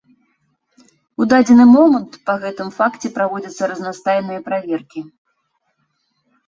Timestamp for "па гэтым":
2.31-2.73